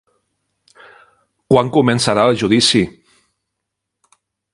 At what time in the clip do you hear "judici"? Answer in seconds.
2.45-2.81